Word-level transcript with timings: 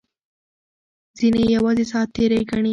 ځینې 1.17 1.39
یې 1.45 1.53
یوازې 1.57 1.85
ساعت 1.91 2.07
تېرۍ 2.15 2.41
ګڼي. 2.49 2.69